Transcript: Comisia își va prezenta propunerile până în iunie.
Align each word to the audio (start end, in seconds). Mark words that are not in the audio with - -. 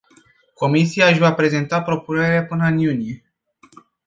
Comisia 0.53 1.07
își 1.07 1.19
va 1.19 1.33
prezenta 1.33 1.81
propunerile 1.81 2.45
până 2.45 2.65
în 2.65 2.77
iunie. 2.77 3.23